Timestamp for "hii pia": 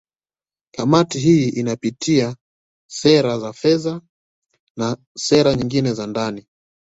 1.19-1.59